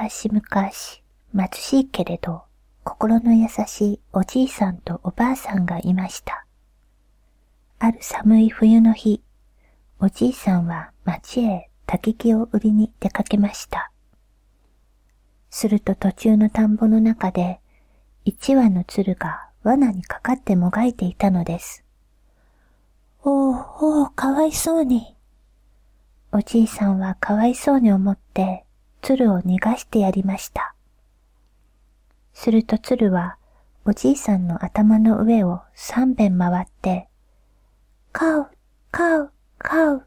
[0.00, 0.40] 昔々、
[1.34, 2.44] 貧しいけれど、
[2.84, 6.46] 心の優しいおじいさんとおばあさんがいました。
[7.80, 9.24] ある寒い冬の日、
[9.98, 13.90] おじいさんは町へ焚き木を売りに出かけました。
[15.50, 17.58] すると途中の田んぼの中で、
[18.24, 21.84] 一羽の鶴が罠にかかってもがいていたのです。
[23.24, 25.16] おう、おう、かわいそうに。
[26.30, 28.64] おじいさんはかわいそうに思って、
[29.02, 30.74] 鶴を逃がしてやりました。
[32.32, 33.36] すると鶴は、
[33.84, 37.08] おじいさんの頭の上を三遍回って、
[38.12, 38.50] カウ、
[38.90, 40.06] カウ、カウ、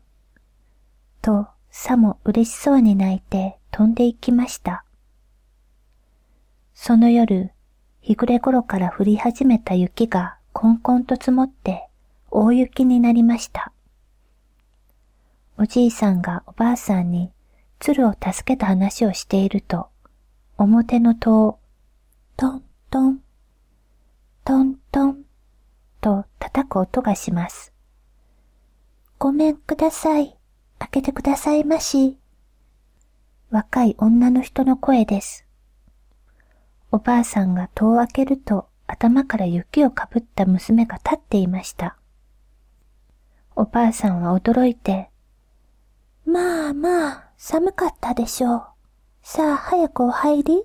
[1.22, 4.84] と、さも嬉しそうに泣いて飛んで行きました。
[6.74, 7.52] その夜、
[8.02, 11.88] 日暮れ頃から降り始めた雪がこんこんと積もって
[12.30, 13.72] 大雪になりました。
[15.58, 17.32] おじいさんがおばあさんに
[17.82, 19.88] 鶴を助けた話をしていると、
[20.60, 21.60] 表の戸を
[22.38, 23.20] トントン、
[24.46, 25.24] トントン
[26.00, 27.74] と叩く音がします。
[29.18, 30.38] ごめんください。
[30.78, 32.20] 開けてくださいまし。
[33.50, 35.48] 若い女の人の声です。
[36.92, 41.98] おばあさんが戸を開けると頭から雪をかぶった娘が立っていました。
[43.56, 45.10] おばあさんは驚いて、
[46.28, 48.64] まあまあ、寒かったでしょう。
[49.24, 50.64] さあ、早くお入り。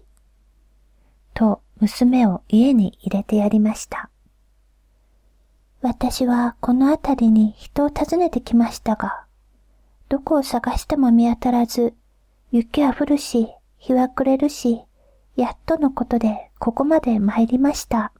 [1.32, 4.10] と、娘を家に入れてやりました。
[5.80, 9.24] 私はこの辺りに人を訪ねてきましたが、
[10.10, 11.94] どこを探しても見当たらず、
[12.50, 14.84] 雪は降るし、日は暮れるし、
[15.34, 18.12] やっとのことでここまで参りました。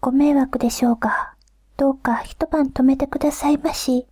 [0.00, 1.34] ご迷惑でしょうが、
[1.76, 4.06] どうか一晩止めてくださいまし。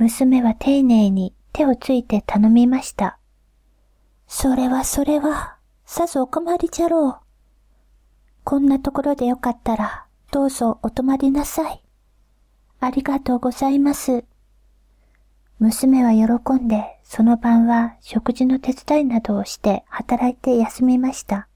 [0.00, 3.18] 娘は丁寧に手をついて頼みました。
[4.26, 7.16] それはそれは、さぞお困りじゃろう。
[8.42, 11.84] こんなところでよかったら、どうぞお泊まりなさい。
[12.80, 14.24] ありがとうございます。
[15.58, 21.46] 娘は喜んで、その晩は食事の手伝いなどをして働いて休みました。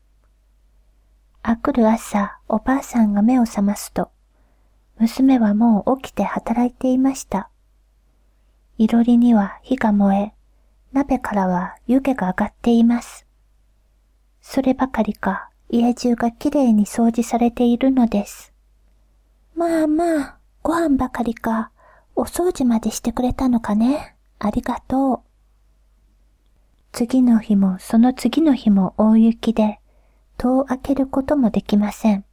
[1.43, 4.11] あくる朝、おばあさんが目を覚ますと、
[4.99, 7.49] 娘はもう起きて働いていました。
[8.77, 10.33] いろりには火が燃え、
[10.93, 13.27] 鍋からは湯気が上がっています。
[14.41, 18.53] そればかりか家中がきれいに掃除されているのです。
[19.55, 21.71] まあまあ、ご飯ばかりか、
[22.17, 24.17] お掃除までしてくれたのかね。
[24.39, 25.21] ありがとう。
[26.93, 29.81] 次の日もその次の日も大雪で、
[30.37, 32.25] 戸を開けることもできません。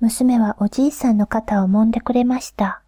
[0.00, 2.82] 娘はおじいさんの肩を揉んでくれました。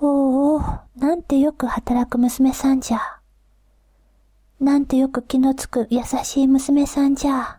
[0.00, 0.60] おお、
[0.96, 3.00] なんてよく働く娘さんじゃ。
[4.60, 7.58] なんてよく気のつく優しい娘さんじゃ。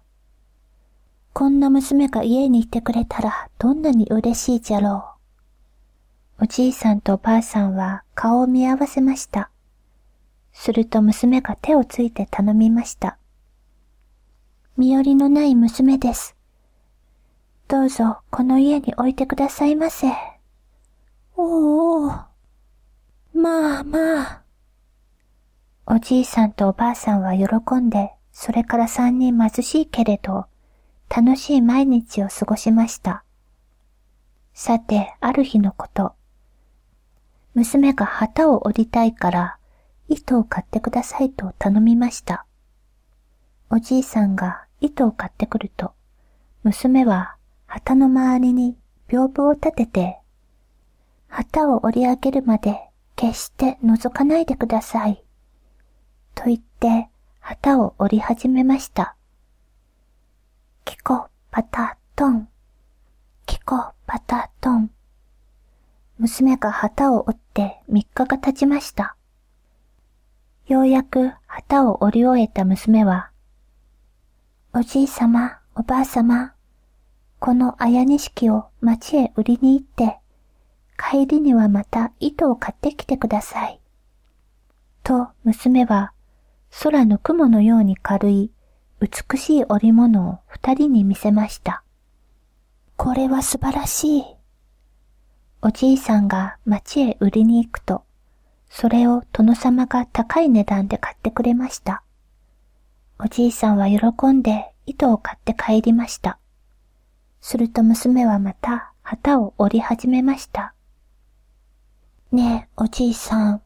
[1.33, 5.15] こんな娘が家にいてくれたらどんなに嬉しいじゃろ
[6.39, 6.43] う。
[6.43, 9.49] おじいさんとおばあさんは顔を見合わせました。
[10.53, 13.17] すると娘が手をついて頼みました。
[14.77, 16.37] 身寄りのない娘です。
[17.67, 20.07] どうぞこの家に置いてくださいませ。
[21.35, 22.28] おうおう。
[23.33, 24.41] まあまあ。
[25.85, 30.45] おじいさんとおばあさんは喜んで、それから三人貧しいけれど、
[31.09, 33.23] 楽しい毎日を過ごしました。
[34.53, 36.13] さて、ある日のこと。
[37.55, 39.57] 娘が旗を折りたいから、
[40.07, 42.45] 糸を買ってくださいと頼みました。
[43.69, 45.93] おじいさんが糸を買ってくると、
[46.63, 47.35] 娘は
[47.67, 50.19] 旗の周りに屏風を立てて、
[51.27, 52.88] 旗を折り上げるまで
[53.19, 55.21] 決して覗かないでください。
[56.35, 57.09] と言って
[57.41, 59.17] 旗を折り始めました。
[60.85, 62.47] キコパタトン。
[63.45, 63.75] キコ
[64.07, 64.89] パタトン。
[66.17, 69.17] 娘が旗を折って三日が経ちました。
[70.67, 73.31] ようやく旗を折り終えた娘は、
[74.73, 76.53] おじいさま、おばあさま、
[77.39, 80.18] この綾錦を町へ売りに行って、
[80.99, 83.79] 帰りにはまた糸を買ってきてください。
[85.01, 86.11] と娘は
[86.83, 88.51] 空の雲のように軽い
[88.99, 91.83] 美しい織物を二人に見せました。
[92.97, 94.23] これは素晴らしい。
[95.61, 98.03] おじいさんが町へ売りに行くと、
[98.69, 102.03] それを殿様が高い値段で買ってくれました。
[103.17, 106.39] おじいさんは喜んで糸を買って帰りました。
[107.41, 110.73] すると娘はまた旗を折り始めました。
[112.31, 113.61] ねえ、おじいさん、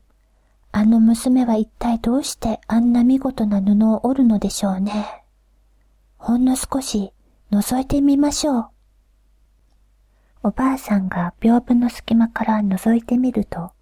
[0.72, 5.26] あの娘は一体どうしてあんな見事な布を織るのでしょうね。
[6.18, 7.12] ほんの少し
[7.52, 8.70] 覗いてみましょう。
[10.44, 13.74] おばあさんが屏風の隙間から覗いてみると、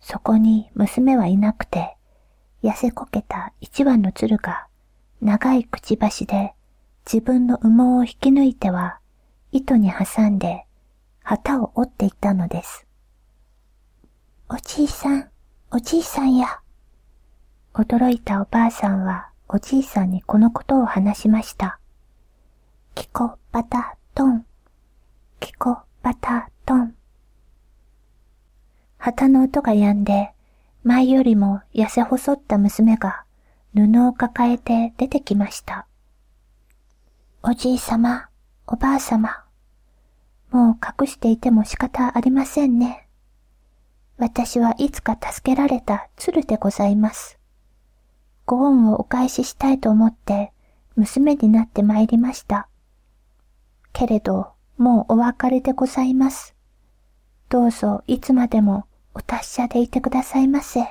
[0.00, 1.96] そこに娘はいなくて、
[2.62, 4.68] 痩せこけた一羽の鶴が
[5.20, 6.54] 長いくちばしで
[7.04, 9.00] 自分の羽毛を引き抜いては
[9.50, 10.66] 糸に挟んで
[11.24, 12.86] 旗を折っていったのです。
[14.52, 15.30] おじいさん、
[15.70, 16.58] おじいさんや。
[17.72, 21.78] 驚いたおばあさんはおじいさんにこのことを話しました。
[22.96, 24.44] キコバタトン、
[25.38, 26.96] キコバタトン。
[28.98, 30.32] 旗の音が止んで、
[30.82, 33.22] 前よりも痩せ細った娘が
[33.72, 35.86] 布を抱えて出てきました。
[37.44, 38.28] おじいさま、
[38.66, 39.44] おばあさま、
[40.50, 43.06] もう隠していても仕方ありませんね。
[44.20, 47.38] 私はいつか助けられた鶴でございます。
[48.44, 50.52] ご恩をお返ししたいと思って
[50.94, 52.68] 娘になって参りました。
[53.94, 56.54] けれど、もうお別れでございます。
[57.48, 58.84] どうぞいつまでも
[59.14, 60.84] お達者でいてくださいませ。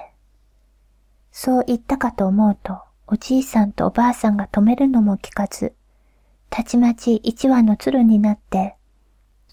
[1.31, 5.75] そう言ったかと思うと、おじいさんとおばあさんが止めるのも聞かず、
[6.49, 8.75] たちまち一羽の鶴になって、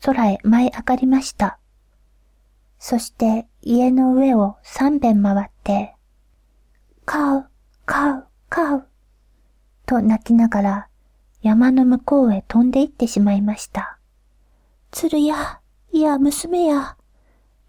[0.00, 1.58] 空へ舞い上がりました。
[2.78, 5.94] そして家の上を三遍回って、
[7.04, 7.46] カウ、
[7.84, 8.88] カウ、カウ、
[9.86, 10.88] と泣きながら
[11.42, 13.98] 山の向こうへ飛んで行ってしまいました。
[14.90, 15.60] 鶴や、
[15.92, 16.96] いや娘や、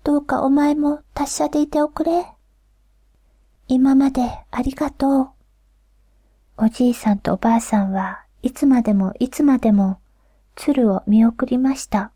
[0.04, 2.25] どうかお前も達者でいておくれ。
[3.68, 5.30] 今までありがとう。
[6.57, 10.00] おじいさんとおばあさんはいつまでもいつまでも
[10.56, 12.12] 鶴を見送りました。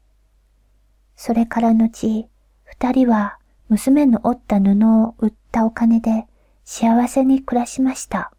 [1.15, 2.27] それから後、
[2.71, 3.37] 二人は
[3.67, 4.71] 娘の折った布
[5.03, 6.25] を売ったお金で
[6.63, 8.31] 幸せに暮らしました。